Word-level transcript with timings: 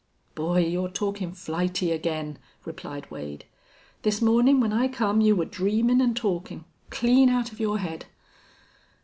"Boy, 0.33 0.65
you're 0.65 0.89
talkin' 0.89 1.31
flighty 1.31 1.91
again," 1.91 2.39
replied 2.65 3.11
Wade. 3.11 3.45
"This 4.01 4.19
mornin' 4.19 4.59
when 4.59 4.73
I 4.73 4.87
come 4.87 5.21
you 5.21 5.35
were 5.35 5.45
dreamin' 5.45 6.01
an' 6.01 6.15
talkin' 6.15 6.65
clean 6.89 7.29
out 7.29 7.51
of 7.51 7.59
your 7.59 7.77
head.... 7.77 8.07